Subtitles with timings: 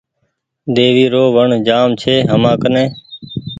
[0.75, 2.85] ۮيوي رو وڻ جآم ڇي همآ ڪني